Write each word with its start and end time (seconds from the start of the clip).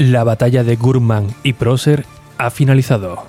La 0.00 0.24
batalla 0.24 0.64
de 0.64 0.76
Gurman 0.76 1.26
y 1.42 1.52
Procer 1.52 2.06
ha 2.38 2.48
finalizado. 2.48 3.22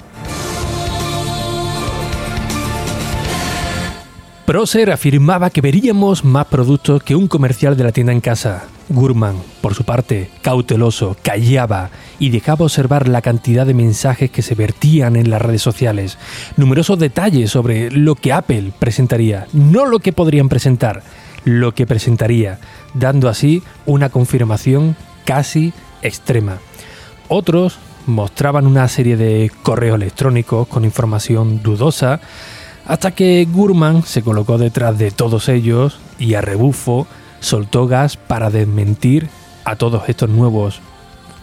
Procer 4.46 4.90
afirmaba 4.90 5.50
que 5.50 5.60
veríamos 5.60 6.24
más 6.24 6.46
productos 6.46 7.04
que 7.04 7.14
un 7.14 7.28
comercial 7.28 7.76
de 7.76 7.84
la 7.84 7.92
tienda 7.92 8.14
en 8.14 8.22
casa. 8.22 8.64
Gurman, 8.88 9.36
por 9.60 9.74
su 9.74 9.84
parte, 9.84 10.30
cauteloso, 10.42 11.18
callaba 11.22 11.90
y 12.20 12.30
dejaba 12.30 12.64
observar 12.64 13.10
la 13.10 13.22
cantidad 13.22 13.66
de 13.66 13.74
mensajes 13.74 14.32
que 14.32 14.42
se 14.42 14.56
vertían 14.56 15.18
en 15.18 15.30
las 15.30 15.42
redes 15.42 15.62
sociales, 15.62 16.18
numerosos 16.56 16.98
detalles 16.98 17.52
sobre 17.52 17.92
lo 17.92 18.16
que 18.16 18.32
Apple 18.32 18.72
presentaría, 18.80 19.46
no 19.52 19.86
lo 19.86 20.00
que 20.00 20.14
podrían 20.14 20.48
presentar, 20.48 21.04
lo 21.44 21.74
que 21.74 21.86
presentaría, 21.86 22.60
dando 22.94 23.28
así 23.28 23.62
una 23.86 24.08
confirmación 24.08 24.96
casi 25.26 25.74
extrema. 26.02 26.60
Otros 27.28 27.78
mostraban 28.06 28.68
una 28.68 28.88
serie 28.88 29.18
de 29.18 29.52
correos 29.64 29.96
electrónicos 29.96 30.68
con 30.68 30.86
información 30.86 31.62
dudosa, 31.62 32.20
hasta 32.86 33.12
que 33.12 33.48
Gurman 33.50 34.04
se 34.04 34.22
colocó 34.22 34.58
detrás 34.58 34.98
de 34.98 35.12
todos 35.12 35.50
ellos 35.50 36.00
y 36.20 36.34
a 36.34 36.42
rebufo 36.42 37.08
soltó 37.40 37.88
gas 37.88 38.18
para 38.18 38.50
desmentir 38.50 39.30
a 39.64 39.76
todos 39.76 40.10
estos 40.10 40.30
nuevos 40.30 40.82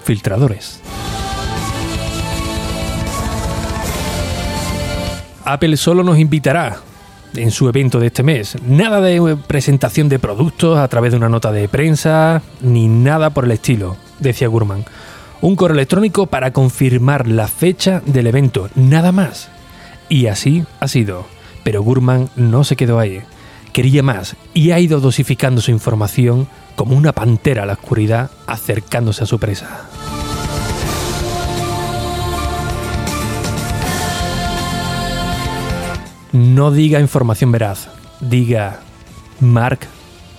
filtradores. 0.02 0.80
Apple 5.44 5.76
solo 5.78 6.02
nos 6.02 6.18
invitará 6.18 6.76
en 7.34 7.50
su 7.50 7.68
evento 7.68 8.00
de 8.00 8.08
este 8.08 8.22
mes. 8.22 8.56
Nada 8.66 9.00
de 9.00 9.36
presentación 9.46 10.08
de 10.08 10.18
productos 10.18 10.78
a 10.78 10.88
través 10.88 11.12
de 11.12 11.18
una 11.18 11.28
nota 11.28 11.52
de 11.52 11.68
prensa, 11.68 12.42
ni 12.60 12.88
nada 12.88 13.30
por 13.30 13.44
el 13.44 13.52
estilo, 13.52 13.96
decía 14.18 14.48
Gurman. 14.48 14.84
Un 15.40 15.56
correo 15.56 15.74
electrónico 15.74 16.26
para 16.26 16.52
confirmar 16.52 17.28
la 17.28 17.48
fecha 17.48 18.02
del 18.06 18.26
evento, 18.26 18.68
nada 18.74 19.12
más. 19.12 19.48
Y 20.08 20.26
así 20.26 20.64
ha 20.80 20.88
sido. 20.88 21.26
Pero 21.62 21.82
Gurman 21.82 22.30
no 22.36 22.64
se 22.64 22.76
quedó 22.76 22.98
ahí. 22.98 23.22
Quería 23.72 24.02
más 24.02 24.36
y 24.54 24.72
ha 24.72 24.80
ido 24.80 25.00
dosificando 25.00 25.60
su 25.60 25.70
información 25.70 26.48
como 26.74 26.96
una 26.96 27.12
pantera 27.12 27.62
a 27.62 27.66
la 27.66 27.74
oscuridad 27.74 28.30
acercándose 28.46 29.24
a 29.24 29.26
su 29.26 29.38
presa. 29.38 29.88
No 36.32 36.70
diga 36.70 37.00
información 37.00 37.52
veraz, 37.52 37.88
diga 38.20 38.80
Mark 39.40 39.80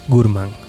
Gurman. 0.07 0.68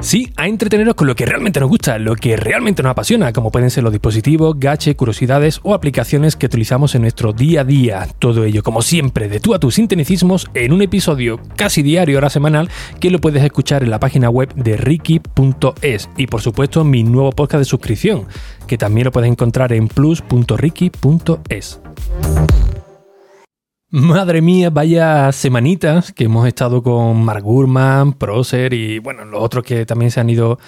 Sí, 0.00 0.32
a 0.36 0.46
entreteneros 0.46 0.94
con 0.94 1.08
lo 1.08 1.16
que 1.16 1.26
realmente 1.26 1.58
nos 1.58 1.68
gusta, 1.68 1.98
lo 1.98 2.14
que 2.14 2.36
realmente 2.36 2.84
nos 2.84 2.90
apasiona, 2.90 3.32
como 3.32 3.50
pueden 3.50 3.70
ser 3.70 3.82
los 3.82 3.92
dispositivos, 3.92 4.58
gaches, 4.58 4.94
curiosidades 4.94 5.60
o 5.64 5.74
aplicaciones 5.74 6.36
que 6.36 6.46
utilizamos 6.46 6.94
en 6.94 7.02
nuestro 7.02 7.32
día 7.32 7.62
a 7.62 7.64
día. 7.64 8.08
Todo 8.20 8.44
ello, 8.44 8.62
como 8.62 8.80
siempre, 8.80 9.28
de 9.28 9.40
tú 9.40 9.54
a 9.54 9.58
tus 9.58 9.74
sinteticismos 9.74 10.48
en 10.54 10.72
un 10.72 10.82
episodio 10.82 11.40
casi 11.56 11.82
diario, 11.82 12.18
hora 12.18 12.30
semanal, 12.30 12.70
que 13.00 13.10
lo 13.10 13.20
puedes 13.20 13.42
escuchar 13.42 13.82
en 13.82 13.90
la 13.90 13.98
página 13.98 14.30
web 14.30 14.54
de 14.54 14.76
ricky.es 14.76 16.08
y 16.16 16.28
por 16.28 16.42
supuesto 16.42 16.84
mi 16.84 17.02
nuevo 17.02 17.32
podcast 17.32 17.60
de 17.60 17.64
suscripción, 17.64 18.26
que 18.68 18.78
también 18.78 19.06
lo 19.06 19.12
puedes 19.12 19.30
encontrar 19.30 19.72
en 19.72 19.88
plus.ricky.es. 19.88 21.80
Madre 23.90 24.42
mía, 24.42 24.68
vaya 24.68 25.32
semanitas 25.32 26.12
que 26.12 26.24
hemos 26.24 26.46
estado 26.46 26.82
con 26.82 27.24
Mark 27.24 27.42
Gurman, 27.42 28.12
Procer 28.12 28.74
y 28.74 28.98
bueno, 28.98 29.24
los 29.24 29.42
otros 29.42 29.64
que 29.64 29.86
también 29.86 30.10
se 30.10 30.20
han 30.20 30.28
ido 30.28 30.58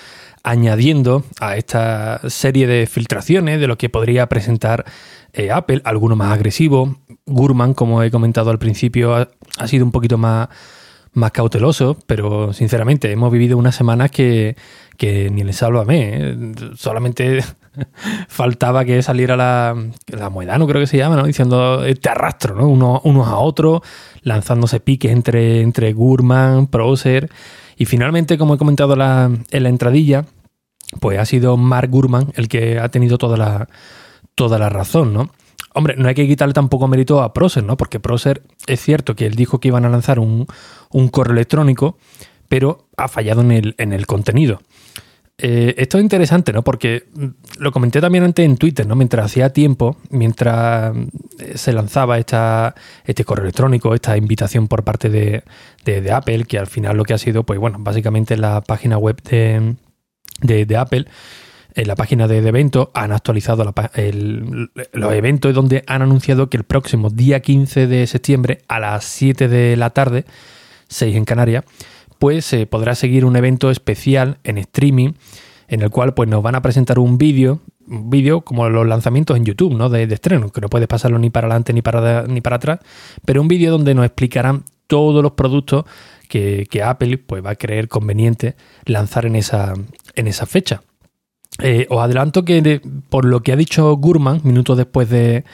añadiendo 0.43 1.23
a 1.39 1.59
esta 1.59 2.23
serie 2.31 2.67
de 2.67 2.87
filtraciones 2.87 3.61
de 3.61 3.67
lo 3.67 3.77
que 3.77 3.91
podría 3.91 4.27
presentar 4.27 4.87
eh, 5.35 5.51
Apple, 5.51 5.83
alguno 5.85 6.17
más 6.17 6.33
agresivo. 6.33 6.97
Gurman, 7.27 7.75
como 7.75 8.03
he 8.03 8.11
comentado 8.11 8.51
al 8.51 8.59
principio, 8.59 9.15
ha, 9.15 9.69
sido 9.69 9.85
un 9.85 9.93
poquito 9.93 10.17
más, 10.17 10.49
más 11.13 11.31
cauteloso, 11.31 11.99
pero 12.07 12.55
sinceramente 12.55 13.13
hemos 13.13 13.31
vivido 13.31 13.59
unas 13.59 13.77
semanas 13.77 14.11
que, 14.11 14.57
que 14.97 15.29
ni 15.29 15.45
le 15.45 15.53
sálvame. 15.53 16.09
¿eh? 16.15 16.37
Solamente 16.75 17.45
faltaba 18.29 18.85
que 18.85 19.03
saliera 19.03 19.37
la, 19.37 19.77
la 20.09 20.31
Moedano, 20.31 20.67
creo 20.67 20.81
que 20.81 20.87
se 20.87 20.97
llama, 20.97 21.17
¿no? 21.17 21.25
diciendo 21.25 21.83
te 22.01 22.09
arrastro, 22.09 22.55
¿no? 22.55 22.69
Uno, 22.69 23.01
unos 23.05 23.29
a 23.29 23.39
otros, 23.39 23.81
lanzándose 24.23 24.81
piques 24.81 25.13
entre, 25.13 25.61
entre 25.61 25.93
Gurman, 25.93 26.67
Procer. 26.67 27.31
Y 27.77 27.87
finalmente, 27.87 28.37
como 28.39 28.55
he 28.55 28.59
comentado 28.59 28.97
la, 28.97 29.31
en 29.51 29.63
la 29.63 29.69
entradilla, 29.69 30.27
pues 31.01 31.19
ha 31.19 31.25
sido 31.25 31.57
Mark 31.57 31.91
Gurman 31.91 32.33
el 32.35 32.49
que 32.49 32.79
ha 32.79 32.89
tenido 32.89 33.19
toda 33.19 33.37
la, 33.37 33.69
toda 34.35 34.59
la 34.59 34.69
razón, 34.69 35.15
¿no? 35.15 35.31
Hombre, 35.73 35.95
no 35.97 36.09
hay 36.09 36.15
que 36.15 36.27
quitarle 36.27 36.53
tampoco 36.53 36.89
mérito 36.89 37.23
a 37.23 37.33
Procer, 37.33 37.63
¿no? 37.63 37.77
Porque 37.77 38.01
Procer 38.01 38.43
es 38.67 38.81
cierto 38.81 39.15
que 39.15 39.27
él 39.27 39.37
dijo 39.37 39.61
que 39.61 39.69
iban 39.69 39.85
a 39.85 39.89
lanzar 39.89 40.19
un, 40.19 40.47
un 40.91 41.09
correo 41.09 41.33
electrónico, 41.33 41.97
pero 42.49 42.89
ha 42.97 43.07
fallado 43.07 43.41
en 43.43 43.53
el, 43.53 43.75
en 43.79 43.93
el 43.93 44.07
contenido. 44.07 44.61
Eh, 45.43 45.75
esto 45.79 45.97
es 45.97 46.03
interesante, 46.03 46.53
¿no? 46.53 46.63
Porque 46.63 47.05
lo 47.59 47.73
comenté 47.73 48.03
también 48.03 48.25
antes 48.25 48.45
en 48.45 48.59
Twitter, 48.59 48.87
¿no? 48.87 48.95
Mientras 48.95 49.25
hacía 49.25 49.51
tiempo, 49.51 49.97
mientras 50.11 50.95
eh, 51.39 51.57
se 51.57 51.73
lanzaba 51.73 52.19
este 52.19 53.25
correo 53.25 53.45
electrónico, 53.45 53.95
esta 53.95 54.19
invitación 54.19 54.69
por 54.69 54.85
parte 54.85 55.09
de, 55.09 55.43
Apple, 56.13 56.45
que 56.45 56.59
al 56.59 56.67
final 56.67 56.99
lo 56.99 57.05
que 57.05 57.15
ha 57.15 57.19
sido, 57.19 57.45
pues 57.45 57.59
bueno, 57.59 57.79
básicamente 57.81 58.37
la 58.37 58.61
página 58.61 58.99
web 58.99 59.23
de, 59.23 60.77
Apple, 60.77 61.07
en 61.75 61.89
la 61.89 61.95
página 61.95 62.29
de, 62.29 62.47
eventos, 62.47 62.89
han 62.93 63.13
actualizado 63.13 63.65
los 63.65 65.13
eventos 65.15 65.55
donde 65.55 65.85
han 65.87 66.03
anunciado 66.03 66.51
que 66.51 66.59
el 66.59 66.65
próximo 66.65 67.09
día 67.09 67.41
15 67.41 67.87
de 67.87 68.07
septiembre 68.07 68.61
a 68.69 68.79
las 68.79 69.05
7 69.05 69.49
de 69.49 69.79
la 69.79 69.89
tarde, 69.89 70.27
6 70.89 71.17
en 71.17 71.25
Canarias, 71.25 71.65
pues 72.21 72.45
se 72.45 72.61
eh, 72.61 72.67
podrá 72.67 72.95
seguir 72.95 73.25
un 73.25 73.35
evento 73.35 73.71
especial 73.71 74.39
en 74.45 74.59
streaming 74.59 75.15
en 75.69 75.81
el 75.81 75.91
cual 75.91 76.13
pues 76.13 76.29
nos 76.29 76.43
van 76.43 76.55
a 76.55 76.61
presentar 76.61 76.99
un 76.99 77.17
vídeo, 77.17 77.61
un 77.89 78.11
vídeo 78.11 78.43
como 78.43 78.69
los 78.69 78.87
lanzamientos 78.87 79.39
en 79.39 79.47
YouTube, 79.47 79.75
¿no? 79.75 79.89
De, 79.89 80.03
estreno, 80.03 80.51
que 80.51 80.61
no 80.61 80.69
puedes 80.69 80.87
pasarlo 80.87 81.19
ni 81.19 81.31
para 81.31 81.47
adelante 81.47 81.73
ni 81.73 81.81
para, 81.81 82.25
ni 82.27 82.43
para 82.43 82.57
atrás, 82.57 82.81
pero 83.25 83.41
un 83.41 83.49
vídeo 83.49 83.73
donde 83.73 83.95
nos 83.95 84.05
explicarán 84.05 84.65
todos 84.87 85.23
los 85.23 85.33
productos 85.33 85.85
que, 86.29 86.67
que, 86.71 86.83
Apple 86.83 87.17
pues, 87.19 87.45
va 87.45 87.51
a 87.51 87.55
creer 87.55 87.89
conveniente 87.89 88.55
lanzar 88.85 89.25
en 89.25 89.35
esa, 89.35 89.73
en 90.15 90.27
esa 90.27 90.45
fecha. 90.45 90.83
Eh, 91.63 91.87
os 91.89 92.03
adelanto 92.03 92.45
que 92.45 92.83
por 93.09 93.25
lo 93.25 93.43
que 93.43 93.53
ha 93.53 93.57
dicho 93.57 93.97
Gurman, 93.97 94.43
minutos 94.45 94.77
después 94.77 95.09
de, 95.09 95.45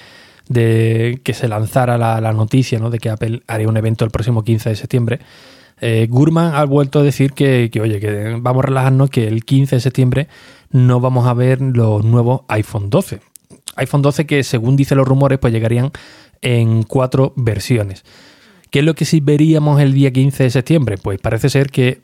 de 0.49 1.21
que 1.23 1.33
se 1.33 1.47
lanzara 1.47 1.97
la, 1.97 2.21
la 2.21 2.33
noticia 2.33 2.81
¿no? 2.81 2.91
de 2.91 2.99
que 2.99 3.11
Apple 3.11 3.43
haría 3.47 3.69
un 3.69 3.77
evento 3.77 4.05
el 4.05 4.11
próximo 4.11 4.43
15 4.43 4.71
de 4.71 4.77
septiembre, 4.77 5.21
eh, 5.81 6.07
Gurman 6.09 6.55
ha 6.55 6.65
vuelto 6.65 7.01
a 7.01 7.03
decir 7.03 7.33
que, 7.33 7.71
que, 7.71 7.81
oye, 7.81 8.01
que 8.01 8.37
vamos 8.41 8.65
a 8.65 8.67
relajarnos, 8.67 9.11
que 9.11 9.29
el 9.29 9.45
15 9.45 9.77
de 9.77 9.81
septiembre 9.81 10.29
no 10.71 11.01
vamos 11.01 11.27
a 11.27 11.35
ver 11.35 11.61
los 11.61 12.05
nuevos 12.05 12.43
iPhone 12.49 12.91
12. 12.91 13.21
iPhone 13.77 14.03
12 14.03 14.27
que 14.27 14.43
según 14.43 14.77
dicen 14.77 14.99
los 14.99 15.07
rumores 15.07 15.39
pues 15.39 15.53
llegarían 15.53 15.93
en 16.43 16.83
cuatro 16.83 17.33
versiones. 17.37 18.05
¿Qué 18.71 18.81
es 18.81 18.85
lo 18.85 18.95
que 18.95 19.05
sí 19.05 19.21
veríamos 19.21 19.81
el 19.81 19.93
día 19.93 20.13
15 20.13 20.45
de 20.45 20.51
septiembre? 20.51 20.99
Pues 20.99 21.21
parece 21.21 21.49
ser 21.49 21.71
que 21.71 22.01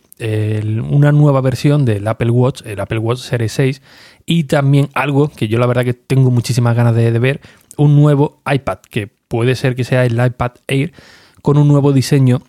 una 0.89 1.11
nueva 1.11 1.41
versión 1.41 1.85
del 1.85 2.07
Apple 2.07 2.31
Watch, 2.31 2.63
el 2.65 2.79
Apple 2.79 2.99
Watch 2.99 3.19
Series 3.19 3.53
6, 3.53 3.83
y 4.25 4.45
también 4.45 4.89
algo 4.95 5.29
que 5.29 5.49
yo 5.49 5.59
la 5.59 5.67
verdad 5.67 5.85
que 5.85 5.95
tengo 5.95 6.31
muchísimas 6.31 6.77
ganas 6.77 6.95
de 6.95 7.11
ver, 7.19 7.41
un 7.77 7.97
nuevo 7.97 8.41
iPad, 8.51 8.79
que 8.89 9.09
puede 9.29 9.57
ser 9.57 9.75
que 9.75 9.83
sea 9.83 10.05
el 10.05 10.25
iPad 10.25 10.53
Air, 10.69 10.93
con 11.43 11.59
un 11.59 11.67
nuevo 11.67 11.93
diseño 11.93 12.43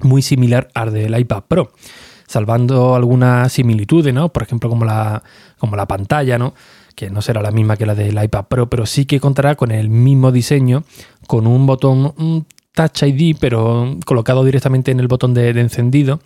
muy 0.00 0.22
similar 0.22 0.68
al 0.74 0.92
del 0.92 1.18
iPad 1.18 1.44
Pro, 1.48 1.72
salvando 2.26 2.94
algunas 2.94 3.52
similitudes, 3.52 4.14
¿no? 4.14 4.30
Por 4.30 4.42
ejemplo, 4.42 4.68
como 4.68 4.84
la, 4.84 5.22
como 5.58 5.76
la 5.76 5.86
pantalla, 5.86 6.38
¿no? 6.38 6.54
que 6.98 7.10
no 7.10 7.22
será 7.22 7.40
la 7.40 7.52
misma 7.52 7.76
que 7.76 7.86
la 7.86 7.94
del 7.94 8.20
iPad 8.20 8.46
Pro, 8.46 8.68
pero 8.68 8.84
sí 8.84 9.06
que 9.06 9.20
contará 9.20 9.54
con 9.54 9.70
el 9.70 9.88
mismo 9.88 10.32
diseño, 10.32 10.82
con 11.28 11.46
un 11.46 11.64
botón 11.64 12.12
Touch 12.74 13.04
ID, 13.04 13.36
pero 13.38 13.96
colocado 14.04 14.44
directamente 14.44 14.90
en 14.90 14.98
el 14.98 15.06
botón 15.06 15.32
de, 15.32 15.50
encendido, 15.50 16.18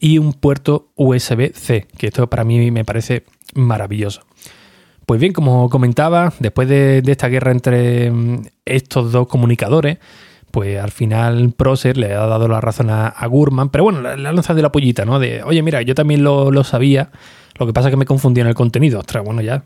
y 0.00 0.18
un 0.18 0.32
puerto 0.32 0.88
USB-C, 0.96 1.86
que 1.96 2.08
esto 2.08 2.28
para 2.28 2.42
mí 2.42 2.72
me 2.72 2.84
parece 2.84 3.24
maravilloso. 3.54 4.22
Pues 5.06 5.20
bien, 5.20 5.32
como 5.32 5.68
comentaba, 5.68 6.32
después 6.40 6.68
de, 6.68 7.02
esta 7.06 7.28
guerra 7.28 7.52
entre 7.52 8.10
mm, 8.10 8.42
estos 8.64 9.12
dos 9.12 9.28
comunicadores, 9.28 9.98
pues 10.50 10.78
al 10.80 10.90
final 10.90 11.52
Procer 11.56 11.96
le 11.96 12.14
ha 12.14 12.26
dado 12.26 12.48
la 12.48 12.60
razón 12.60 12.90
a, 12.90 13.26
Gurman, 13.26 13.70
pero 13.70 13.84
bueno, 13.84 14.00
le 14.00 14.28
ha 14.28 14.32
lanzado 14.32 14.56
de 14.56 14.62
la 14.62 14.72
pollita, 14.72 15.04
¿no? 15.04 15.18
De, 15.18 15.42
oye, 15.42 15.62
mira, 15.62 15.82
yo 15.82 15.94
también 15.94 16.24
lo, 16.24 16.50
lo 16.50 16.64
sabía, 16.64 17.10
lo 17.58 17.66
que 17.66 17.72
pasa 17.72 17.88
es 17.88 17.92
que 17.92 17.96
me 17.96 18.06
confundí 18.06 18.40
en 18.40 18.46
el 18.46 18.54
contenido. 18.54 19.00
Ostras, 19.00 19.24
bueno, 19.24 19.42
ya 19.42 19.64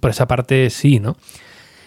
por 0.00 0.10
esa 0.10 0.26
parte 0.26 0.70
sí, 0.70 1.00
¿no? 1.00 1.16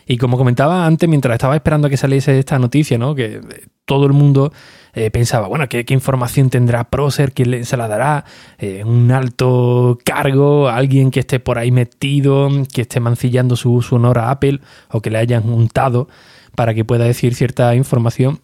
Y 0.06 0.18
como 0.18 0.38
comentaba 0.38 0.86
antes, 0.86 1.07
mientras 1.07 1.36
estaba 1.36 1.56
esperando 1.56 1.88
a 1.88 1.90
que 1.90 1.98
saliese 1.98 2.38
esta 2.38 2.60
noticia, 2.60 2.98
¿no? 2.98 3.16
Que 3.16 3.40
todo 3.86 4.06
el 4.06 4.13
mundo 4.13 4.51
eh, 4.94 5.12
pensaba, 5.12 5.48
bueno, 5.48 5.68
¿qué, 5.69 5.86
información 5.89 6.50
tendrá 6.50 6.86
Procer? 6.86 7.34
¿Quién 7.34 7.66
se 7.66 7.78
la 7.78 7.88
dará? 7.88 8.25
Eh, 8.60 8.84
¿Un 8.86 9.12
alto 9.12 9.98
cargo? 10.04 10.68
¿Alguien 10.68 11.10
que 11.10 11.22
esté 11.22 11.39
por 11.39 11.57
ahí 11.57 11.72
metido? 11.72 12.50
¿Que 12.74 12.81
esté 12.81 13.00
mancillando 13.00 13.56
su, 13.56 13.84
honor 13.92 14.19
a 14.19 14.30
Apple? 14.30 14.60
¿O 14.89 15.01
que 15.01 15.10
le 15.10 15.19
hayan 15.19 15.44
juntado 15.44 16.07
para 16.56 16.74
que 16.74 16.86
pueda 16.86 17.06
decir 17.06 17.36
cierta 17.36 17.76
información? 17.76 18.40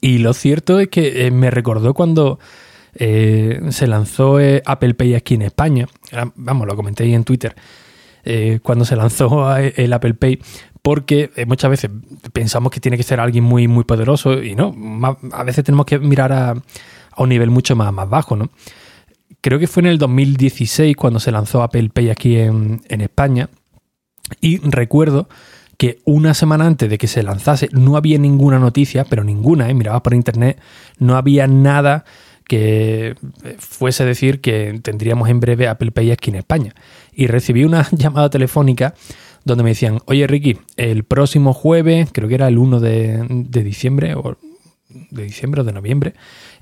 Y 0.00 0.18
lo 0.18 0.32
cierto 0.32 0.80
es 0.80 0.88
que 0.88 1.26
eh, 1.26 1.30
me 1.30 1.50
recordó 1.50 1.94
cuando 1.94 2.38
eh, 2.94 3.60
se 3.70 3.86
lanzó 3.86 4.40
eh, 4.40 4.62
Apple 4.64 4.94
Pay 4.94 5.14
aquí 5.14 5.34
en 5.34 5.42
España. 5.42 5.86
Ah, 6.12 6.30
vamos, 6.34 6.66
lo 6.66 6.76
comenté 6.76 7.04
ahí 7.04 7.14
en 7.14 7.24
Twitter. 7.24 7.54
Cuando 8.62 8.86
se 8.86 8.96
lanzó 8.96 9.54
el 9.54 9.92
Apple 9.92 10.14
Pay, 10.14 10.38
porque 10.80 11.30
muchas 11.46 11.68
veces 11.68 11.90
pensamos 12.32 12.72
que 12.72 12.80
tiene 12.80 12.96
que 12.96 13.02
ser 13.02 13.20
alguien 13.20 13.44
muy, 13.44 13.68
muy 13.68 13.84
poderoso 13.84 14.42
y 14.42 14.54
no, 14.54 14.74
a 15.30 15.44
veces 15.44 15.62
tenemos 15.62 15.84
que 15.84 15.98
mirar 15.98 16.32
a, 16.32 16.54
un 17.18 17.28
nivel 17.28 17.50
mucho 17.50 17.76
más, 17.76 17.92
más 17.92 18.08
bajo, 18.08 18.34
¿no? 18.34 18.50
Creo 19.40 19.58
que 19.58 19.66
fue 19.66 19.82
en 19.82 19.88
el 19.88 19.98
2016 19.98 20.96
cuando 20.96 21.20
se 21.20 21.30
lanzó 21.30 21.62
Apple 21.62 21.90
Pay 21.92 22.10
aquí 22.10 22.38
en, 22.38 22.80
España 22.88 23.50
y 24.40 24.56
recuerdo 24.58 25.28
que 25.78 26.00
una 26.04 26.34
semana 26.34 26.66
antes 26.66 26.88
de 26.88 26.98
que 26.98 27.06
se 27.06 27.22
lanzase 27.22 27.68
no 27.72 27.96
había 27.96 28.18
ninguna 28.18 28.58
noticia, 28.58 29.04
pero 29.04 29.24
ninguna, 29.24 29.68
¿eh? 29.68 29.74
miraba 29.74 30.02
por 30.02 30.14
internet, 30.14 30.60
no 30.98 31.16
había 31.16 31.46
nada 31.46 32.04
que 32.46 33.14
fuese 33.58 34.04
decir 34.04 34.40
que 34.40 34.78
tendríamos 34.82 35.28
en 35.28 35.40
breve 35.40 35.66
Apple 35.66 35.92
Pay 35.92 36.10
aquí 36.10 36.30
en 36.30 36.36
España. 36.36 36.74
Y 37.12 37.26
recibí 37.26 37.64
una 37.64 37.88
llamada 37.92 38.30
telefónica 38.30 38.94
donde 39.44 39.64
me 39.64 39.70
decían, 39.70 40.00
oye 40.06 40.26
Ricky, 40.26 40.58
el 40.76 41.04
próximo 41.04 41.52
jueves, 41.52 42.08
creo 42.12 42.28
que 42.28 42.34
era 42.34 42.48
el 42.48 42.58
1 42.58 42.80
de, 42.80 43.26
de 43.28 43.62
diciembre, 43.62 44.14
o 44.14 44.36
de 44.88 45.24
diciembre 45.24 45.60
o 45.60 45.64
de 45.64 45.72
noviembre, 45.72 46.14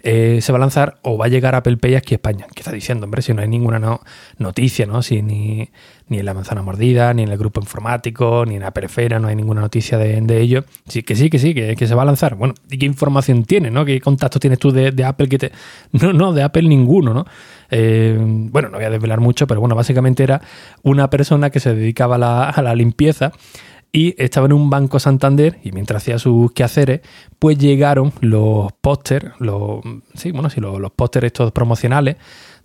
eh, 0.02 0.40
se 0.40 0.52
va 0.52 0.58
a 0.58 0.60
lanzar 0.60 0.98
o 1.02 1.16
va 1.16 1.26
a 1.26 1.28
llegar 1.28 1.54
Apple 1.54 1.76
Pay 1.76 1.94
aquí 1.94 2.14
España. 2.14 2.46
¿Qué 2.54 2.60
está 2.60 2.72
diciendo, 2.72 3.04
hombre? 3.04 3.22
Si 3.22 3.32
no 3.34 3.42
hay 3.42 3.48
ninguna 3.48 4.00
noticia, 4.38 4.86
¿no? 4.86 5.02
Si 5.02 5.22
ni, 5.22 5.70
ni 6.12 6.20
en 6.20 6.26
la 6.26 6.34
manzana 6.34 6.62
mordida, 6.62 7.12
ni 7.12 7.24
en 7.24 7.30
el 7.30 7.38
grupo 7.38 7.60
informático, 7.60 8.44
ni 8.46 8.54
en 8.54 8.62
la 8.62 8.70
perifera, 8.70 9.18
no 9.18 9.28
hay 9.28 9.34
ninguna 9.34 9.60
noticia 9.60 9.98
de, 9.98 10.40
ello. 10.40 10.64
Sí, 10.86 11.02
que 11.02 11.16
sí, 11.16 11.28
que 11.28 11.38
sí, 11.38 11.54
que, 11.54 11.86
se 11.86 11.94
va 11.94 12.02
a 12.02 12.04
lanzar. 12.04 12.36
Bueno, 12.36 12.54
¿y 12.70 12.78
qué 12.78 12.86
información 12.86 13.44
tiene, 13.44 13.70
no? 13.70 13.84
¿Qué 13.84 14.00
contacto 14.00 14.38
tienes 14.38 14.58
tú 14.58 14.70
de, 14.70 15.04
Apple 15.04 15.28
que 15.28 15.38
te... 15.38 15.52
No, 15.92 16.12
no, 16.12 16.32
de 16.32 16.42
Apple 16.42 16.62
ninguno, 16.62 17.12
¿no? 17.12 17.26
Eh, 17.70 18.16
bueno, 18.20 18.68
no 18.68 18.76
voy 18.76 18.84
a 18.84 18.90
desvelar 18.90 19.20
mucho, 19.20 19.46
pero 19.46 19.60
bueno, 19.60 19.74
básicamente 19.74 20.22
era 20.22 20.40
una 20.82 21.10
persona 21.10 21.50
que 21.50 21.58
se 21.58 21.74
dedicaba 21.74 22.16
a 22.50 22.62
la 22.62 22.74
limpieza 22.74 23.32
y 23.92 24.14
estaba 24.16 24.46
en 24.46 24.54
un 24.54 24.70
banco 24.70 24.98
Santander 24.98 25.58
y 25.62 25.72
mientras 25.72 26.02
hacía 26.02 26.18
sus 26.18 26.52
quehaceres, 26.52 27.02
pues 27.38 27.58
llegaron 27.58 28.12
los 28.20 28.72
pósters, 28.80 29.32
los, 29.38 29.80
sí, 30.14 30.32
bueno, 30.32 30.48
sí, 30.48 30.60
los, 30.60 30.80
los 30.80 30.92
pósters 30.92 31.26
estos 31.26 31.52
promocionales, 31.52 32.16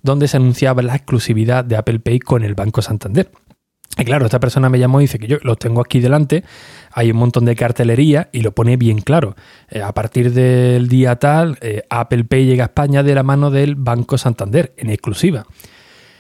donde 0.04 0.28
se 0.28 0.38
anunciaba 0.38 0.82
la 0.82 0.96
exclusividad 0.96 1.66
de 1.66 1.78
Apple 1.78 2.00
Pay 2.00 2.20
con 2.20 2.44
el 2.44 2.56
Banco 2.56 2.82
Santander. 2.82 3.30
Y 3.98 4.06
claro, 4.06 4.26
esta 4.26 4.40
persona 4.40 4.70
me 4.70 4.78
llamó 4.78 5.02
y 5.02 5.06
dice 5.06 5.18
que 5.18 5.28
yo 5.28 5.38
los 5.42 5.58
tengo 5.58 5.82
aquí 5.82 6.00
delante, 6.00 6.44
hay 6.92 7.10
un 7.10 7.18
montón 7.18 7.46
de 7.46 7.56
cartelería 7.56 8.30
y 8.32 8.42
lo 8.42 8.52
pone 8.52 8.78
bien 8.78 9.00
claro. 9.02 9.36
Eh, 9.70 9.82
a 9.82 9.92
partir 9.94 10.34
del 10.34 10.88
día 10.88 11.16
tal, 11.16 11.58
eh, 11.62 11.82
Apple 11.90 12.26
Pay 12.26 12.46
llega 12.46 12.66
a 12.66 12.68
España 12.68 13.02
de 13.02 13.16
la 13.16 13.24
mano 13.24 13.50
del 13.50 13.76
Banco 13.76 14.18
Santander, 14.18 14.74
en 14.78 14.92
exclusiva. 14.92 15.48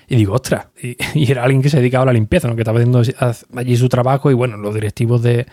Y 0.07 0.15
digo, 0.15 0.33
ostras, 0.33 0.67
y, 0.81 0.97
era 1.31 1.43
alguien 1.43 1.61
que 1.61 1.69
se 1.69 1.77
dedicaba 1.77 2.03
a 2.03 2.05
la 2.07 2.13
limpieza, 2.13 2.47
¿no? 2.47 2.55
que 2.55 2.61
estaba 2.61 2.79
haciendo 2.79 3.03
allí 3.55 3.77
su 3.77 3.89
trabajo 3.89 4.31
y 4.31 4.33
bueno, 4.33 4.57
los 4.57 4.73
directivos 4.73 5.21
de, 5.21 5.45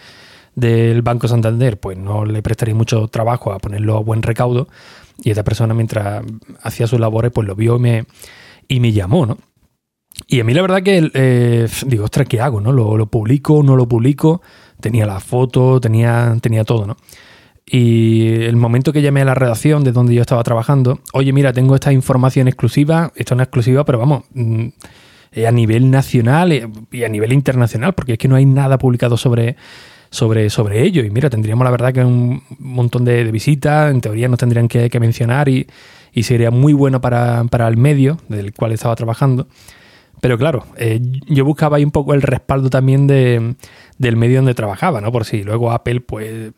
del 0.55 1.03
Banco 1.03 1.29
Santander 1.29 1.79
pues 1.79 1.99
no 1.99 2.25
le 2.25 2.43
prestaría 2.43 2.75
mucho 2.75 3.09
trabajo 3.09 3.53
a 3.53 3.59
ponerlo 3.59 3.97
a 3.97 4.01
buen 4.01 4.23
recaudo 4.23 4.69
y 5.23 5.31
esta 5.31 5.45
persona 5.45 5.75
mientras 5.75 6.25
hacía 6.63 6.87
sus 6.87 7.01
labores 7.01 7.31
pues 7.33 7.47
lo 7.47 7.55
vio 7.55 7.77
y 7.77 7.81
me, 7.81 8.05
y 8.69 8.81
me 8.81 8.93
llamó, 8.93 9.27
¿no? 9.27 9.39
Y 10.29 10.41
a 10.41 10.45
mí 10.45 10.55
la 10.55 10.63
verdad 10.63 10.83
que 10.83 11.11
eh, 11.13 11.69
digo, 11.87 12.05
ostras, 12.05 12.29
¿qué 12.29 12.41
hago? 12.41 12.61
¿no? 12.61 12.73
¿Lo, 12.73 12.97
¿Lo 12.97 13.07
publico? 13.07 13.63
¿No 13.63 13.77
lo 13.77 13.89
publico? 13.89 14.43
Tenía 14.81 15.07
la 15.07 15.21
foto, 15.21 15.81
tenía, 15.81 16.37
tenía 16.41 16.65
todo, 16.65 16.87
¿no? 16.87 16.97
Y 17.67 18.43
el 18.45 18.57
momento 18.57 18.93
que 18.93 19.01
llamé 19.01 19.23
a 19.23 19.25
la 19.25 19.35
redacción 19.35 19.85
de 19.85 19.93
donde 19.93 20.15
yo 20.15 20.21
estaba 20.21 20.43
trabajando, 20.43 21.01
oye, 21.15 21.33
mira, 21.33 21.53
tengo 21.53 21.75
esta 21.75 21.93
información 21.93 22.47
exclusiva, 22.47 23.13
esto 23.17 23.35
no 23.35 23.43
es 23.43 23.47
exclusiva, 23.47 23.85
pero 23.85 23.99
vamos, 23.99 24.25
mm, 24.35 24.69
a 25.47 25.51
nivel 25.51 25.91
nacional 25.91 26.53
eh, 26.53 26.69
y 26.93 27.05
a 27.05 27.09
nivel 27.09 27.33
internacional, 27.33 27.95
porque 27.95 28.13
es 28.13 28.19
que 28.19 28.29
no 28.29 28.37
hay 28.37 28.45
nada 28.45 28.77
publicado 28.79 29.17
sobre, 29.17 29.57
sobre, 30.15 30.49
sobre 30.49 30.83
ello. 30.83 31.05
Y 31.05 31.11
mira, 31.11 31.29
tendríamos 31.29 31.65
la 31.65 31.73
verdad 31.73 31.93
que 31.93 32.05
un 32.05 32.41
montón 32.61 33.05
de, 33.05 33.25
visitas, 33.33 33.91
en 33.91 34.01
teoría 34.01 34.29
nos 34.29 34.39
tendrían 34.39 34.69
que, 34.69 35.01
mencionar 35.01 35.49
y, 35.49 35.67
sería 36.23 36.53
muy 36.53 36.73
bueno 36.73 37.01
para, 37.01 37.45
el 37.69 37.77
medio 37.77 38.19
del 38.29 38.55
cual 38.55 38.71
estaba 38.71 38.95
trabajando. 38.95 39.49
Pero 40.21 40.39
claro, 40.39 40.65
eh, 40.77 41.01
yo 41.27 41.45
buscaba 41.45 41.79
ahí 41.79 41.85
un 41.85 41.91
poco 41.91 42.15
el 42.15 42.23
respaldo 42.23 42.71
también 42.71 43.09
de, 43.09 43.57
del 43.99 44.17
medio 44.17 44.37
donde 44.37 44.55
trabajaba, 44.55 45.01
¿no? 45.01 45.11
Por 45.11 45.25
si 45.25 45.43
luego 45.43 45.73
Apple, 45.73 46.01
pues, 46.01 46.53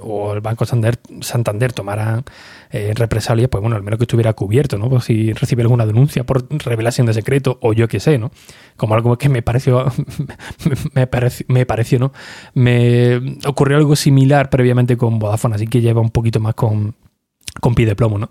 o 0.00 0.32
el 0.34 0.40
Banco 0.40 0.64
Santander, 0.64 0.98
Santander 1.20 1.72
tomara 1.72 2.22
eh, 2.70 2.92
represalias, 2.94 3.48
pues 3.48 3.60
bueno, 3.60 3.76
al 3.76 3.82
menos 3.82 3.98
que 3.98 4.04
estuviera 4.04 4.32
cubierto, 4.32 4.78
¿no? 4.78 4.88
Pues 4.88 5.04
si 5.04 5.32
recibe 5.32 5.62
alguna 5.62 5.86
denuncia 5.86 6.24
por 6.24 6.46
revelación 6.50 7.06
de 7.06 7.14
secreto 7.14 7.58
o 7.62 7.72
yo 7.72 7.88
qué 7.88 8.00
sé, 8.00 8.18
¿no? 8.18 8.30
Como 8.76 8.94
algo 8.94 9.16
que 9.18 9.28
me 9.28 9.42
pareció, 9.42 9.86
me, 10.94 11.06
pareció, 11.06 11.46
me 11.48 11.66
¿no? 11.98 12.12
Me 12.54 13.38
ocurrió 13.46 13.76
algo 13.76 13.96
similar 13.96 14.50
previamente 14.50 14.96
con 14.96 15.18
Vodafone, 15.18 15.54
así 15.54 15.66
que 15.66 15.80
lleva 15.80 16.00
un 16.00 16.10
poquito 16.10 16.40
más 16.40 16.54
con, 16.54 16.94
con 17.60 17.74
pie 17.74 17.86
de 17.86 17.96
plomo, 17.96 18.18
¿no? 18.18 18.28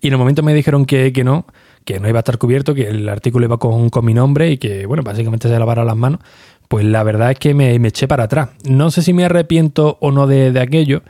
Y 0.00 0.08
en 0.08 0.14
el 0.14 0.18
momento 0.18 0.42
me 0.42 0.52
dijeron 0.52 0.84
que, 0.84 1.12
que 1.12 1.24
no, 1.24 1.46
que 1.84 2.00
no 2.00 2.08
iba 2.08 2.18
a 2.18 2.20
estar 2.20 2.38
cubierto, 2.38 2.74
que 2.74 2.88
el 2.88 3.08
artículo 3.08 3.46
iba 3.46 3.58
con, 3.58 3.90
con 3.90 4.04
mi 4.04 4.14
nombre 4.14 4.50
y 4.50 4.58
que, 4.58 4.86
bueno, 4.86 5.02
básicamente 5.02 5.48
se 5.48 5.58
lavara 5.58 5.84
las 5.84 5.96
manos. 5.96 6.20
Pues 6.68 6.84
la 6.84 7.02
verdad 7.02 7.32
es 7.32 7.38
que 7.38 7.54
me, 7.54 7.74
eché 7.74 8.08
para 8.08 8.24
atrás. 8.24 8.50
No 8.64 8.90
sé 8.90 9.02
si 9.02 9.12
me 9.12 9.24
arrepiento 9.24 9.98
o 10.00 10.10
no 10.10 10.26
de, 10.26 10.58
aquello, 10.60 11.02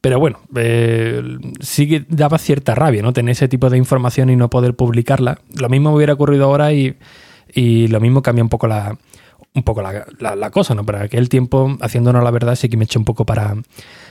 pero 0.00 0.18
bueno, 0.18 0.40
eh, 0.56 1.22
sí 1.60 1.88
que 1.88 2.04
daba 2.08 2.38
cierta 2.38 2.74
rabia, 2.74 3.02
¿no? 3.02 3.12
Tener 3.12 3.32
ese 3.32 3.48
tipo 3.48 3.70
de 3.70 3.78
información 3.78 4.30
y 4.30 4.36
no 4.36 4.50
poder 4.50 4.74
publicarla. 4.74 5.40
Lo 5.58 5.68
mismo 5.68 5.90
me 5.90 5.96
hubiera 5.96 6.14
ocurrido 6.14 6.44
ahora 6.44 6.72
y, 6.72 6.96
lo 7.54 8.00
mismo 8.00 8.22
cambia 8.22 8.44
un 8.44 8.50
poco 8.50 8.66
la, 8.68 8.96
un 9.54 9.62
poco 9.62 9.82
la, 9.82 10.50
cosa, 10.50 10.74
¿no? 10.74 10.84
Pero 10.84 10.98
aquel 11.00 11.28
tiempo, 11.28 11.76
haciéndonos 11.80 12.22
la 12.22 12.30
verdad, 12.30 12.54
sí 12.54 12.68
que 12.68 12.76
me 12.76 12.84
eché 12.84 12.98
un 12.98 13.04
poco 13.04 13.24
para, 13.26 13.56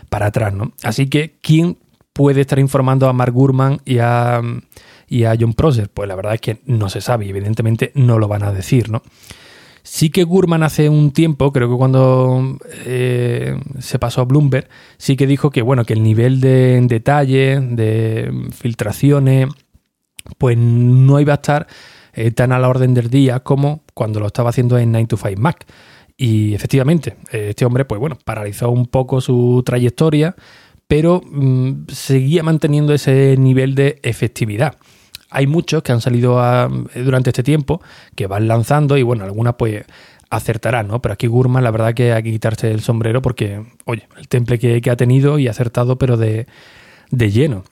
para 0.10 0.28
atrás, 0.28 0.54
¿no? 0.54 0.74
Así 0.84 1.08
que, 1.08 1.38
¿quién 1.42 1.78
puede 2.14 2.42
estar 2.42 2.60
informando 2.60 3.08
a 3.08 3.14
Mark 3.14 3.34
Gurman 3.34 3.80
y 3.86 4.00
a, 4.00 4.42
y 5.08 5.24
a 5.24 5.36
John 5.40 5.54
Prosser? 5.54 5.90
Pues 5.90 6.10
la 6.10 6.16
verdad 6.16 6.34
es 6.34 6.42
que 6.42 6.60
no 6.66 6.90
se 6.90 7.00
sabe 7.00 7.26
y 7.26 7.30
evidentemente 7.30 7.92
no 7.96 8.20
lo 8.20 8.28
van 8.28 8.44
a 8.44 8.52
decir, 8.52 8.90
¿no? 8.90 9.04
Sí 9.84 10.10
que 10.10 10.24
Gurman 10.24 10.64
hace 10.64 10.90
un 10.90 11.12
tiempo, 11.12 11.52
creo 11.52 11.70
que 11.70 11.78
cuando 11.78 12.58
eh, 12.86 13.60
se 13.80 14.00
pasó 14.00 14.22
a 14.22 14.26
Bloomberg, 14.26 14.68
sí 14.98 15.16
que 15.16 15.28
dijo 15.28 15.50
que 15.50 15.62
bueno, 15.62 15.86
que 15.86 15.94
el 15.94 16.04
nivel 16.04 16.42
de 16.42 16.80
detalle, 16.84 17.60
de 17.60 18.50
filtraciones, 18.52 19.50
pues 20.38 20.58
no 20.58 21.20
iba 21.20 21.34
a 21.34 21.36
estar 21.36 21.68
eh, 22.14 22.32
tan 22.32 22.52
a 22.52 22.60
la 22.60 22.70
orden 22.70 22.94
del 22.94 23.10
día 23.10 23.40
como 23.40 23.84
cuando 23.94 24.20
lo 24.20 24.28
estaba 24.28 24.50
haciendo 24.50 24.78
en 24.78 24.92
9 24.92 25.08
to 25.08 25.18
5 25.18 25.42
Mac. 25.42 25.66
Y 26.18 26.54
efectivamente, 26.54 27.16
este 27.32 27.66
hombre, 27.66 27.86
pues 27.86 28.00
bueno, 28.00 28.18
paralizó 28.26 28.70
un 28.70 28.88
poco 28.88 29.22
su 29.22 29.64
trayectoria, 29.66 30.36
pero 30.88 31.22
mm, 31.24 31.86
seguía 31.88 32.44
manteniendo 32.44 32.94
ese 32.94 33.38
nivel 33.38 33.76
de 33.76 34.00
efectividad 34.04 34.76
hay 35.30 35.48
muchos 35.48 35.84
que 35.84 35.92
han 35.92 36.02
salido 36.02 36.42
durante 36.96 37.30
este 37.30 37.44
tiempo 37.44 37.82
que 38.16 38.28
van 38.28 38.48
lanzando 38.48 38.98
y 38.98 39.04
bueno, 39.04 39.24
algunas 39.24 39.56
pues 39.56 39.86
acertarán, 40.30 40.88
¿no? 40.88 41.02
Pero 41.02 41.14
aquí 41.14 41.28
Gurman 41.28 41.64
la 41.64 41.72
verdad 41.72 41.94
que 41.94 42.14
hay 42.14 42.24
que 42.24 42.32
quitarse 42.32 42.72
el 42.72 42.82
sombrero 42.82 43.22
porque, 43.22 43.64
oye, 43.86 44.08
el 44.18 44.28
temple 44.28 44.60
que, 44.60 44.90
ha 44.90 44.96
tenido 44.96 45.40
y 45.40 45.48
ha 45.48 45.52
acertado 45.52 45.98
pero 45.98 46.18
de, 46.18 46.46
lleno. 47.12 47.64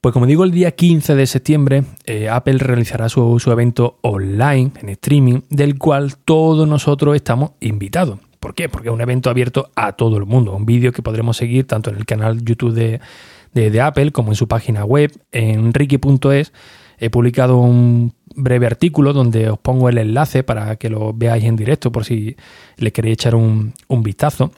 Pues 0.00 0.12
como 0.12 0.26
digo, 0.26 0.44
el 0.44 0.52
día 0.52 0.70
15 0.72 1.14
de 1.14 1.26
septiembre 1.26 1.84
eh, 2.04 2.28
Apple 2.28 2.58
realizará 2.58 3.08
su, 3.08 3.38
su, 3.40 3.50
evento 3.50 3.98
online, 4.02 4.72
en 4.80 4.90
streaming, 4.90 5.40
del 5.50 5.76
cual 5.76 6.16
todos 6.18 6.68
nosotros 6.68 7.16
estamos 7.16 7.52
invitados. 7.60 8.20
¿Por 8.38 8.54
qué? 8.54 8.68
Porque 8.68 8.88
es 8.88 8.94
un 8.94 9.00
evento 9.00 9.28
abierto 9.30 9.72
a 9.74 9.92
todo 9.92 10.16
el 10.16 10.24
mundo. 10.24 10.54
Un 10.54 10.66
vídeo 10.66 10.92
que 10.92 11.02
podremos 11.02 11.36
seguir 11.36 11.66
tanto 11.66 11.90
en 11.90 11.96
el 11.96 12.06
canal 12.06 12.44
YouTube 12.44 12.72
de, 12.72 13.00
de, 13.52 13.80
Apple 13.80 14.12
como 14.12 14.30
en 14.30 14.36
su 14.36 14.48
página 14.48 14.84
web, 14.84 15.12
en 15.32 15.72
ricky.es. 15.72 16.52
He 16.98 17.10
publicado 17.10 17.58
un 17.58 18.12
breve 18.34 18.66
artículo 18.66 19.12
donde 19.12 19.50
os 19.50 19.58
pongo 19.58 19.88
el 19.88 19.98
enlace 19.98 20.42
para 20.42 20.76
que 20.76 20.90
lo 20.90 21.12
veáis 21.12 21.44
en 21.44 21.56
directo 21.56 21.92
por 21.92 22.04
si 22.04 22.36
le 22.76 22.92
queréis 22.92 23.14
echar 23.14 23.34
un, 23.34 23.72
vistazo. 23.88 24.52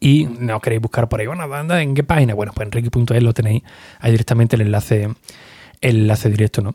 Y 0.00 0.26
no 0.38 0.60
queréis 0.60 0.80
buscar 0.80 1.08
por 1.08 1.20
ahí, 1.20 1.26
bueno, 1.26 1.44
¿en 1.76 1.94
qué 1.94 2.04
página? 2.04 2.34
Bueno, 2.34 2.52
pues 2.54 2.68
en 2.72 3.24
lo 3.24 3.34
tenéis 3.34 3.62
ahí 4.00 4.10
directamente 4.10 4.56
el 4.56 4.62
enlace, 4.62 5.08
el 5.80 5.96
enlace 5.96 6.30
directo, 6.30 6.62
¿no? 6.62 6.74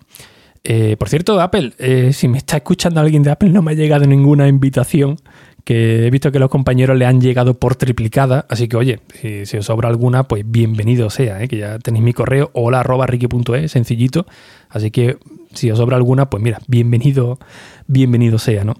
Eh, 0.64 0.98
por 0.98 1.10
cierto, 1.10 1.40
Apple, 1.40 1.74
eh, 1.80 2.12
si 2.14 2.28
me 2.28 2.38
está 2.38 2.58
escuchando 2.58 3.00
alguien 3.00 3.24
de 3.24 3.32
Apple, 3.32 3.50
no 3.50 3.62
me 3.62 3.72
ha 3.72 3.76
llegado 3.76 4.06
ninguna 4.06 4.48
invitación 4.48 5.18
que 5.70 6.08
he 6.08 6.10
visto 6.10 6.32
que 6.32 6.40
los 6.40 6.50
compañeros 6.50 6.98
le 6.98 7.06
han 7.06 7.22
llegado 7.22 7.54
por 7.54 7.76
triplicada, 7.76 8.48
así 8.50 8.68
que 8.68 8.76
oye, 8.76 9.02
si, 9.44 9.56
os 9.56 9.68
sobra 9.68 9.88
alguna, 9.88 10.24
pues 10.24 10.44
bienvenido 10.44 11.12
sea, 11.12 11.44
¿eh? 11.44 11.48
que 11.48 11.58
ya 11.58 11.78
tenéis 11.78 12.04
mi 12.04 12.12
correo 12.12 12.50
hola 12.54 12.80
arroba 12.80 13.06
ricky.es, 13.06 13.72
sencillito, 13.72 14.26
así 14.70 14.90
que 14.90 15.20
si 15.54 15.70
os 15.70 15.78
sobra 15.78 15.96
alguna, 15.96 16.28
pues 16.28 16.42
mira, 16.42 16.60
bienvenido, 16.68 17.38
bienvenido 17.86 18.40
sea, 18.40 18.64
¿no? 18.64 18.78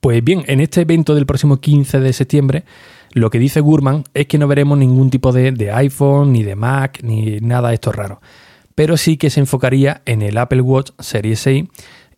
Pues 0.00 0.24
bien, 0.24 0.42
en 0.48 0.58
este 0.58 0.80
evento 0.80 1.14
del 1.14 1.24
próximo 1.24 1.60
15 1.60 2.00
de 2.00 2.12
septiembre, 2.12 2.64
lo 3.12 3.30
que 3.30 3.38
dice 3.38 3.60
Gurman 3.60 4.02
es 4.12 4.26
que 4.26 4.38
no 4.38 4.48
veremos 4.48 4.76
ningún 4.78 5.08
tipo 5.08 5.30
de, 5.30 5.52
de 5.52 5.70
iPhone, 5.70 6.32
ni 6.32 6.42
de 6.42 6.56
Mac, 6.56 6.98
ni 7.04 7.38
nada 7.38 7.68
de 7.68 7.74
esto 7.74 7.92
raro, 7.92 8.20
pero 8.74 8.96
sí 8.96 9.16
que 9.16 9.30
se 9.30 9.38
enfocaría 9.38 10.02
en 10.04 10.22
el 10.22 10.36
Apple 10.36 10.62
Watch 10.62 10.90
Series 10.98 11.38
6 11.38 11.64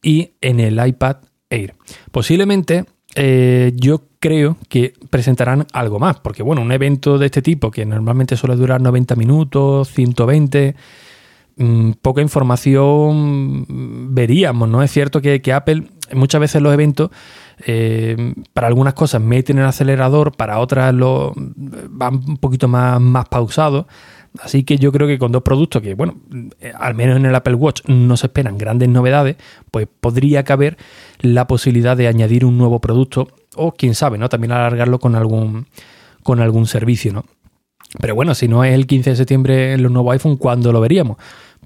y 0.02 0.30
en 0.40 0.60
el 0.60 0.80
iPad 0.86 1.16
Air. 1.50 1.74
Posiblemente 2.10 2.86
eh, 3.14 3.72
yo 3.76 4.02
creo 4.18 4.56
que 4.68 4.94
presentarán 5.10 5.66
algo 5.72 5.98
más, 5.98 6.18
porque 6.20 6.42
bueno, 6.42 6.62
un 6.62 6.72
evento 6.72 7.18
de 7.18 7.26
este 7.26 7.42
tipo 7.42 7.70
que 7.70 7.84
normalmente 7.84 8.36
suele 8.36 8.56
durar 8.56 8.80
90 8.80 9.14
minutos, 9.16 9.88
120, 9.90 10.74
mm, 11.56 11.90
poca 12.02 12.22
información 12.22 13.66
veríamos, 14.14 14.68
¿no? 14.68 14.82
Es 14.82 14.90
cierto 14.90 15.20
que, 15.20 15.40
Apple 15.52 15.84
muchas 16.12 16.40
veces 16.40 16.62
los 16.62 16.72
eventos 16.72 17.10
eh, 17.66 18.34
para 18.52 18.66
algunas 18.66 18.94
cosas 18.94 19.20
meten 19.20 19.58
el 19.58 19.66
acelerador, 19.66 20.32
para 20.36 20.58
otras 20.58 20.92
lo 20.92 21.32
van 21.36 22.14
un 22.14 22.38
poquito 22.38 22.66
más, 22.66 23.00
más 23.00 23.28
pausados. 23.28 23.86
Así 24.40 24.64
que 24.64 24.78
yo 24.78 24.90
creo 24.90 25.06
que 25.06 25.18
con 25.18 25.30
dos 25.30 25.42
productos 25.42 25.80
que, 25.80 25.94
bueno, 25.94 26.16
eh, 26.60 26.72
al 26.76 26.94
menos 26.94 27.16
en 27.16 27.26
el 27.26 27.34
Apple 27.34 27.54
Watch 27.54 27.82
no 27.86 28.16
se 28.16 28.26
esperan 28.26 28.58
grandes 28.58 28.88
novedades, 28.88 29.36
pues 29.70 29.86
podría 30.00 30.42
caber 30.42 30.76
la 31.20 31.46
posibilidad 31.46 31.96
de 31.96 32.08
añadir 32.08 32.44
un 32.44 32.58
nuevo 32.58 32.80
producto 32.80 33.28
o 33.54 33.72
quién 33.72 33.94
sabe, 33.94 34.18
¿no? 34.18 34.28
También 34.28 34.52
alargarlo 34.52 34.98
con 34.98 35.14
algún, 35.14 35.66
con 36.24 36.40
algún 36.40 36.66
servicio, 36.66 37.12
¿no? 37.12 37.24
Pero 38.00 38.16
bueno, 38.16 38.34
si 38.34 38.48
no 38.48 38.64
es 38.64 38.74
el 38.74 38.88
15 38.88 39.10
de 39.10 39.16
septiembre 39.16 39.78
los 39.78 39.92
nuevos 39.92 40.12
iPhone, 40.12 40.36
¿cuándo 40.36 40.72
lo 40.72 40.80
veríamos? 40.80 41.16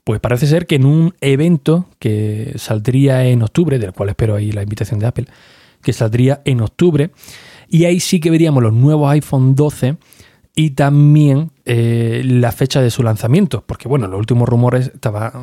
Pues 0.05 0.21
parece 0.21 0.47
ser 0.47 0.67
que 0.67 0.75
en 0.75 0.85
un 0.85 1.15
evento 1.23 1.87
que 1.99 2.53
saldría 2.57 3.25
en 3.27 3.43
octubre, 3.43 3.79
del 3.79 3.93
cual 3.93 4.11
espero 4.11 4.35
ahí 4.35 4.53
la 4.53 4.63
invitación 4.63 5.01
de 5.01 5.07
Apple, 5.07 5.27
que 5.83 5.95
saldría 5.95 6.43
en 6.45 6.61
octubre, 6.61 7.11
y 7.69 7.85
ahí 7.87 8.01
sí 8.01 8.21
que 8.21 8.31
veríamos 8.31 8.63
los 8.63 8.75
nuevos 8.75 9.11
iPhone 9.11 9.55
12 9.55 9.97
y 10.55 10.71
también 10.71 11.51
eh, 11.71 12.23
la 12.25 12.51
fecha 12.51 12.81
de 12.81 12.91
su 12.91 13.03
lanzamiento, 13.03 13.63
porque 13.67 13.89
bueno, 13.89 14.09
los 14.09 14.19
últimos 14.19 14.49
rumores 14.49 14.91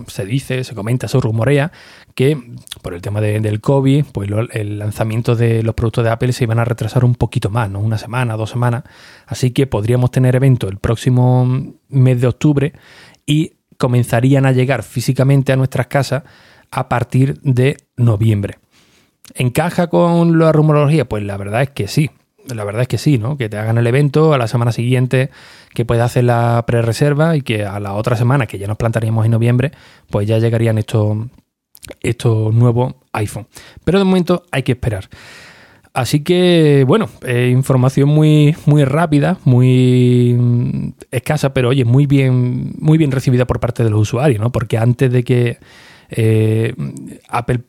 se 0.08 0.25
dice, 0.25 0.63
se 0.63 0.74
comenta, 0.74 1.08
se 1.08 1.20
rumorea 1.20 1.72
que 2.15 2.55
por 2.82 2.96
el 2.96 3.01
tema 3.03 3.22
del 3.22 3.62
COVID, 3.62 4.05
pues 4.12 4.32
el 4.53 4.79
lanzamiento 4.79 5.36
de 5.36 5.62
los 5.62 5.75
productos 5.75 6.03
de 6.03 6.10
Apple 6.10 6.34
se 6.34 6.46
iban 6.46 6.58
a 6.58 6.65
retrasar 6.65 7.05
un 7.05 7.13
poquito 7.13 7.51
más, 7.51 7.70
¿no? 7.70 7.79
Una 7.79 8.00
semana, 8.00 8.38
dos 8.38 8.50
semanas, 8.50 8.86
así 9.27 9.51
que 9.51 9.67
podríamos 9.67 10.10
tener 10.10 10.36
evento 10.36 10.67
el 10.67 10.77
próximo 10.77 11.75
mes 11.89 12.20
de 12.20 12.25
octubre 12.25 12.74
y 13.27 13.58
comenzarían 13.77 14.48
a 14.48 14.51
llegar 14.51 14.82
físicamente 14.82 15.53
a 15.53 15.58
nuestras 15.58 15.86
casas 15.86 16.24
a 16.72 16.89
partir 16.89 17.39
de 17.44 17.77
noviembre. 17.98 18.58
¿Encaja 19.36 19.91
con 19.91 20.39
la 20.39 20.51
rumorología? 20.51 21.08
Pues 21.08 21.22
la 21.22 21.38
verdad 21.38 21.62
es 21.62 21.70
que 21.70 21.88
sí 21.88 22.10
la 22.54 22.64
verdad 22.64 22.84
es 22.84 22.88
que 22.88 22.98
sí, 22.98 23.18
¿no? 23.18 23.38
Que 23.38 23.50
te 23.50 23.58
hagan 23.58 23.78
el 23.78 23.88
evento 23.88 24.34
a 24.34 24.38
la 24.38 24.48
semana 24.48 24.72
siguiente, 24.72 25.30
que 25.74 25.86
puedas 25.86 26.12
hacer 26.12 26.25
la 26.25 26.64
pre-reserva 26.68 27.36
y 27.36 27.42
que 27.42 27.66
a 27.66 27.80
la 27.80 27.94
otra 27.94 28.16
semana, 28.16 28.48
que 28.48 28.58
ya 28.58 28.68
nos 28.68 28.78
plantaríamos 28.78 29.25
en 29.25 29.32
noviembre, 29.32 29.72
pues 30.10 30.28
ya 30.28 30.38
llegarían 30.38 30.78
estos, 30.78 31.18
estos 32.02 32.54
nuevos 32.54 32.96
iPhone. 33.14 33.48
Pero 33.84 34.00
de 34.00 34.06
momento 34.06 34.44
hay 34.52 34.64
que 34.64 34.74
esperar. 34.74 35.10
Así 35.94 36.25
que, 36.25 36.84
bueno, 36.86 37.08
eh, 37.25 37.50
información 37.54 38.10
muy, 38.10 38.54
muy 38.66 38.84
rápida, 38.84 39.38
muy 39.46 40.36
mm, 40.38 40.90
escasa, 41.10 41.54
pero 41.54 41.70
oye, 41.70 41.86
muy 41.86 42.06
bien, 42.06 42.74
muy 42.80 42.98
bien 42.98 43.12
recibida 43.12 43.46
por 43.46 43.62
parte 43.62 43.82
de 43.84 43.90
los 43.90 44.02
usuarios, 44.02 44.42
¿no? 44.42 44.52
Porque 44.52 44.78
antes 44.78 45.10
de 45.10 45.24
que 45.24 45.58
eh, 46.10 46.74
Apple 47.30 47.62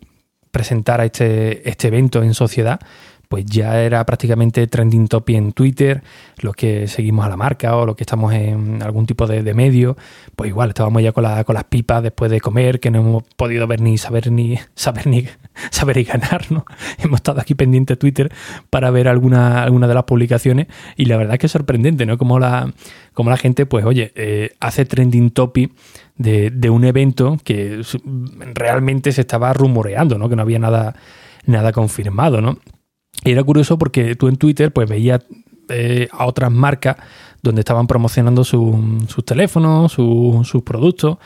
presentara 0.50 1.04
este, 1.04 1.68
este 1.68 1.86
evento 1.86 2.22
en 2.24 2.34
sociedad, 2.34 2.80
pues 3.28 3.44
ya 3.46 3.82
era 3.82 4.04
prácticamente 4.04 4.66
trending 4.66 5.08
topic 5.08 5.36
en 5.36 5.52
Twitter, 5.52 6.02
los 6.38 6.54
que 6.54 6.86
seguimos 6.88 7.26
a 7.26 7.28
la 7.28 7.36
marca 7.36 7.76
o 7.76 7.86
los 7.86 7.96
que 7.96 8.04
estamos 8.04 8.32
en 8.32 8.82
algún 8.82 9.06
tipo 9.06 9.26
de, 9.26 9.54
medio, 9.54 9.96
pues 10.34 10.48
igual 10.48 10.70
estábamos 10.70 11.02
ya 11.02 11.12
con, 11.12 11.24
con 11.44 11.54
las 11.54 11.64
pipas 11.64 12.02
después 12.02 12.30
de 12.30 12.40
comer, 12.40 12.80
que 12.80 12.90
no 12.90 13.00
hemos 13.00 13.22
podido 13.36 13.66
ver 13.66 13.80
ni 13.80 13.98
saber 13.98 14.30
ni 14.30 14.58
saber 14.74 15.06
ni 15.06 15.26
saber 15.70 15.98
y 15.98 16.04
ganar, 16.04 16.50
¿no? 16.50 16.64
Hemos 16.98 17.18
estado 17.18 17.40
aquí 17.40 17.54
pendiente 17.54 17.94
de 17.94 17.96
Twitter 17.96 18.32
para 18.70 18.90
ver 18.90 19.08
alguna, 19.08 19.62
alguna 19.62 19.88
de 19.88 19.94
las 19.94 20.04
publicaciones 20.04 20.66
y 20.96 21.06
la 21.06 21.16
verdad 21.16 21.34
es 21.34 21.40
que 21.40 21.46
es 21.46 21.52
sorprendente, 21.52 22.06
¿no? 22.06 22.18
Como 22.18 22.38
la, 22.38 22.72
la 23.16 23.36
gente, 23.36 23.66
pues 23.66 23.84
oye, 23.84 24.12
eh, 24.14 24.50
hace 24.60 24.84
trending 24.84 25.30
topic 25.30 25.72
de, 26.16 26.50
de 26.50 26.70
un 26.70 26.84
evento 26.84 27.38
que 27.44 27.82
realmente 28.54 29.12
se 29.12 29.22
estaba 29.22 29.52
rumoreando, 29.52 30.18
¿no? 30.18 30.28
Que 30.28 30.36
no 30.36 30.42
había 30.42 30.58
nada, 30.58 30.96
nada 31.46 31.72
confirmado, 31.72 32.40
¿no? 32.40 32.58
Y 33.24 33.32
era 33.32 33.42
curioso 33.42 33.78
porque 33.78 34.14
tú 34.14 34.28
en 34.28 34.36
Twitter 34.36 34.72
pues 34.72 34.88
veías 34.88 35.22
eh, 35.68 36.08
a 36.12 36.26
otras 36.26 36.52
marcas 36.52 36.96
donde 37.42 37.60
estaban 37.60 37.86
promocionando 37.86 38.44
sus 38.44 39.24
teléfonos, 39.24 39.92
sus 39.92 40.62
productos 40.64 41.18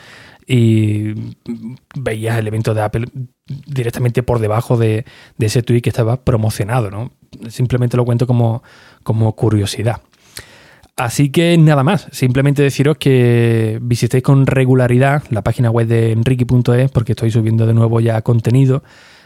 y 0.47 1.13
veías 1.95 2.37
el 2.37 2.47
evento 2.47 2.73
de 2.73 2.81
Apple 2.81 3.07
directamente 3.65 4.23
por 4.23 4.39
debajo 4.39 4.77
de, 4.77 5.05
ese 5.39 5.63
tweet 5.63 5.81
que 5.81 5.89
estaba 5.89 6.23
promocionado, 6.23 6.91
¿no? 6.91 7.11
Simplemente 7.49 7.97
lo 7.97 8.05
cuento 8.05 8.27
como, 8.27 8.63
como 9.03 9.35
curiosidad. 9.35 10.01
Así 10.97 11.29
que 11.29 11.57
nada 11.57 11.83
más, 11.83 12.07
simplemente 12.11 12.61
deciros 12.61 12.97
que 12.97 13.79
visitéis 13.81 14.23
con 14.23 14.45
regularidad 14.45 15.23
la 15.29 15.41
página 15.41 15.71
web 15.71 15.87
de 15.87 16.11
enrique.es 16.11 16.91
porque 16.91 17.13
estoy 17.13 17.31
subiendo 17.31 17.65
de 17.65 17.73
nuevo 17.73 17.99
ya 17.99 18.21
contenido 18.21 18.83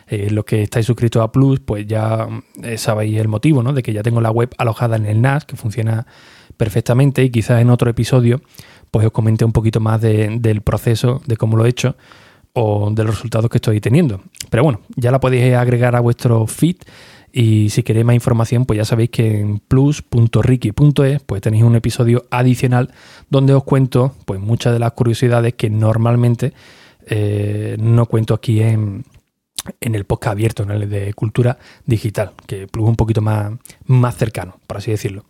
eh, 0.07 0.29
los 0.29 0.45
que 0.45 0.63
estáis 0.63 0.85
suscritos 0.85 1.23
a 1.23 1.31
Plus, 1.31 1.59
pues 1.59 1.87
ya 1.87 2.27
eh, 2.63 2.77
sabéis 2.77 3.19
el 3.19 3.27
motivo, 3.27 3.63
¿no? 3.63 3.73
De 3.73 3.81
que 3.81 3.93
ya 3.93 4.03
tengo 4.03 4.21
la 4.21 4.31
web 4.31 4.53
alojada 4.57 4.97
en 4.97 5.05
el 5.05 5.21
NAS, 5.21 5.45
que 5.45 5.55
funciona 5.55 6.05
perfectamente, 6.57 7.23
y 7.23 7.29
quizás 7.29 7.61
en 7.61 7.69
otro 7.69 7.89
episodio, 7.89 8.41
pues 8.91 9.05
os 9.05 9.11
comente 9.11 9.43
un 9.45 9.51
poquito 9.51 9.79
más 9.79 10.01
del 10.01 10.61
proceso, 10.61 11.21
de 11.25 11.37
cómo 11.37 11.57
lo 11.57 11.65
he 11.65 11.69
hecho 11.69 11.95
o 12.53 12.89
de 12.91 13.03
los 13.03 13.15
resultados 13.15 13.49
que 13.49 13.57
estoy 13.57 13.81
teniendo. 13.81 14.21
Pero 14.49 14.63
bueno, 14.63 14.79
ya 14.95 15.11
la 15.11 15.19
podéis 15.19 15.55
agregar 15.55 15.95
a 15.95 15.99
vuestro 15.99 16.47
feed 16.47 16.77
y 17.33 17.69
si 17.69 17.83
queréis 17.83 18.05
más 18.05 18.15
información, 18.15 18.65
pues 18.65 18.77
ya 18.77 18.85
sabéis 18.85 19.09
que 19.09 19.41
en 19.41 19.59
plus.ricky.es 19.59 21.21
pues 21.23 21.41
tenéis 21.41 21.65
un 21.65 21.75
episodio 21.75 22.23
adicional 22.31 22.93
donde 23.29 23.53
os 23.53 23.65
cuento 23.65 24.15
pues 24.25 24.39
muchas 24.39 24.71
de 24.71 24.79
las 24.79 24.93
curiosidades 24.93 25.55
que 25.55 25.69
normalmente 25.69 26.53
eh, 27.07 27.75
no 27.77 28.05
cuento 28.05 28.33
aquí 28.33 28.61
en, 28.61 29.03
en 29.81 29.95
el 29.95 30.05
podcast 30.05 30.33
abierto, 30.33 30.63
en 30.63 30.71
el 30.71 30.89
de 30.89 31.13
cultura 31.13 31.57
digital, 31.85 32.31
que 32.47 32.63
es 32.63 32.69
un 32.73 32.95
poquito 32.95 33.21
más, 33.21 33.53
más 33.85 34.15
cercano, 34.15 34.59
por 34.67 34.77
así 34.77 34.91
decirlo. 34.91 35.25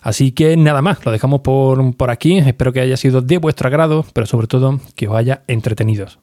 Así 0.00 0.32
que 0.32 0.56
nada 0.56 0.82
más, 0.82 1.04
lo 1.04 1.12
dejamos 1.12 1.42
por, 1.42 1.96
por 1.96 2.10
aquí. 2.10 2.38
Espero 2.38 2.72
que 2.72 2.80
haya 2.80 2.96
sido 2.96 3.20
de 3.22 3.38
vuestro 3.38 3.68
agrado, 3.68 4.04
pero 4.12 4.26
sobre 4.26 4.48
todo 4.48 4.80
que 4.96 5.06
os 5.06 5.16
haya 5.16 5.44
entretenidos. 5.46 6.18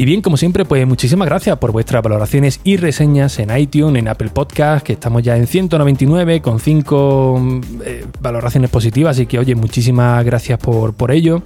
Y 0.00 0.06
bien, 0.06 0.22
como 0.22 0.38
siempre, 0.38 0.64
pues 0.64 0.86
muchísimas 0.86 1.28
gracias 1.28 1.58
por 1.58 1.72
vuestras 1.72 2.02
valoraciones 2.02 2.62
y 2.64 2.78
reseñas 2.78 3.38
en 3.38 3.54
iTunes, 3.54 3.98
en 3.98 4.08
Apple 4.08 4.30
Podcast, 4.30 4.82
que 4.82 4.94
estamos 4.94 5.22
ya 5.22 5.36
en 5.36 5.46
199 5.46 6.40
con 6.40 6.58
5 6.58 7.60
eh, 7.84 8.06
valoraciones 8.18 8.70
positivas, 8.70 9.18
así 9.18 9.26
que 9.26 9.38
oye, 9.38 9.54
muchísimas 9.54 10.24
gracias 10.24 10.58
por, 10.58 10.94
por 10.94 11.10
ello. 11.10 11.42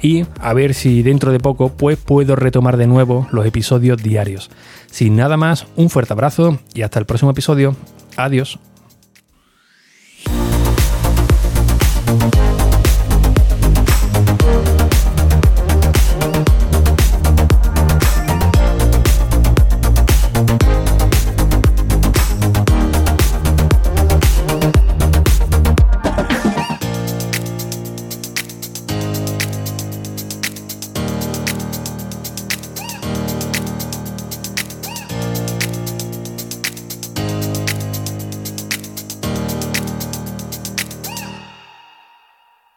Y 0.00 0.24
a 0.40 0.54
ver 0.54 0.72
si 0.72 1.02
dentro 1.02 1.32
de 1.32 1.38
poco 1.38 1.68
pues 1.68 1.98
puedo 1.98 2.34
retomar 2.34 2.78
de 2.78 2.86
nuevo 2.86 3.28
los 3.30 3.44
episodios 3.44 4.02
diarios. 4.02 4.48
Sin 4.90 5.14
nada 5.14 5.36
más, 5.36 5.66
un 5.76 5.90
fuerte 5.90 6.14
abrazo 6.14 6.58
y 6.72 6.80
hasta 6.80 6.98
el 7.00 7.04
próximo 7.04 7.32
episodio. 7.32 7.76
Adiós. 8.16 8.58